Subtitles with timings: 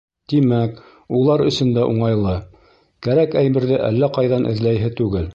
[0.31, 0.79] Тимәк,
[1.17, 2.33] улар өсөн дә уңайлы:
[3.07, 5.29] кәрәк әйберҙе әллә ҡайҙан эҙләйһе түгел.